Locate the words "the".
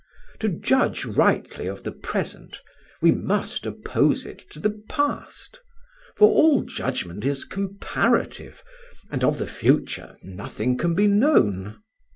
1.83-1.91, 4.59-4.81, 9.37-9.45